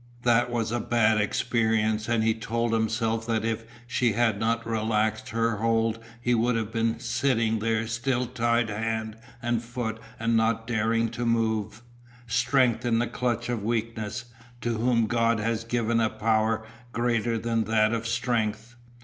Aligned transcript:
That 0.23 0.49
was 0.49 0.71
a 0.71 0.79
bad 0.79 1.21
experience 1.21 2.09
and 2.09 2.23
he 2.23 2.33
told 2.33 2.73
himself 2.73 3.27
that 3.27 3.45
if 3.45 3.65
she 3.85 4.13
had 4.13 4.39
not 4.39 4.65
relaxed 4.65 5.29
her 5.29 5.57
hold 5.57 5.99
he 6.19 6.33
would 6.33 6.55
have 6.55 6.71
been 6.71 6.99
sitting 6.99 7.59
there 7.59 7.85
still 7.85 8.25
tied 8.25 8.69
hand 8.69 9.15
and 9.43 9.61
foot 9.61 9.99
and 10.19 10.35
not 10.35 10.65
daring 10.65 11.09
to 11.09 11.23
move 11.23 11.83
strength 12.25 12.83
in 12.83 12.97
the 12.97 13.05
clutch 13.05 13.47
of 13.47 13.61
weakness, 13.61 14.25
to 14.61 14.79
whom 14.79 15.05
God 15.05 15.39
has 15.39 15.63
given 15.63 15.99
a 15.99 16.09
power 16.09 16.65
greater 16.93 17.37
that 17.37 17.65
that 17.67 17.93
of 17.93 18.07
strength. 18.07 18.75